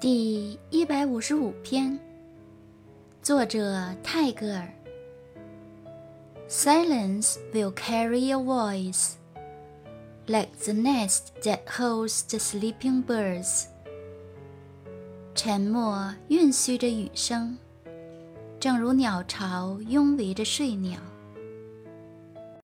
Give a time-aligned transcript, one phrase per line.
[0.00, 2.00] 第一百五十五篇，
[3.20, 4.66] 作者泰戈尔。
[6.48, 9.16] Silence will carry a voice,
[10.24, 13.66] like the nest that holds the sleeping birds.
[15.34, 17.58] 沉默蕴蓄着雨声，
[18.58, 20.98] 正如鸟巢拥围着睡鸟。